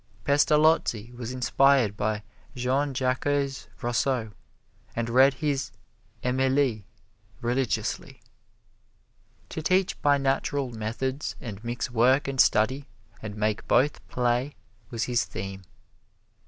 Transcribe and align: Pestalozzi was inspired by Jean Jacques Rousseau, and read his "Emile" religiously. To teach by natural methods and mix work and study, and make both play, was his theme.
Pestalozzi 0.23 1.11
was 1.11 1.31
inspired 1.31 1.95
by 1.95 2.23
Jean 2.55 2.91
Jacques 2.91 3.25
Rousseau, 3.83 4.31
and 4.95 5.09
read 5.11 5.35
his 5.35 5.69
"Emile" 6.23 6.81
religiously. 7.39 8.19
To 9.49 9.61
teach 9.61 10.01
by 10.01 10.17
natural 10.17 10.71
methods 10.71 11.35
and 11.39 11.63
mix 11.63 11.91
work 11.91 12.27
and 12.27 12.41
study, 12.41 12.87
and 13.21 13.35
make 13.35 13.67
both 13.67 13.99
play, 14.07 14.55
was 14.89 15.03
his 15.03 15.23
theme. 15.23 15.61